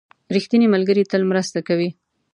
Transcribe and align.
•ریښتینی 0.35 0.67
ملګری 0.73 1.03
تل 1.11 1.21
مرسته 1.31 1.59
کوي. 1.67 1.89